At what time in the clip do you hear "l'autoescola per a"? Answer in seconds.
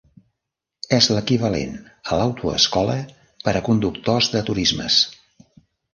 2.21-3.65